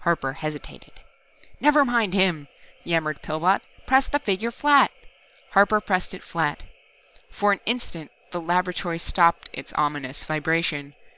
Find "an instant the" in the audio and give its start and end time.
7.52-8.40